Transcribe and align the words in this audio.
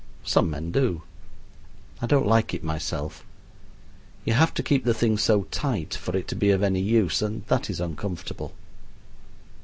Some 0.23 0.49
men 0.49 0.71
do. 0.71 1.03
I 2.01 2.07
don't 2.07 2.25
like 2.25 2.55
it 2.55 2.63
myself. 2.63 3.23
You 4.25 4.33
have 4.33 4.51
to 4.55 4.63
keep 4.63 4.83
the 4.83 4.95
thing 4.95 5.15
so 5.19 5.43
tight 5.51 5.93
for 5.93 6.17
it 6.17 6.27
to 6.29 6.35
be 6.35 6.49
of 6.49 6.63
any 6.63 6.81
use, 6.81 7.21
and 7.21 7.45
that 7.49 7.69
is 7.69 7.79
uncomfortable. 7.79 8.51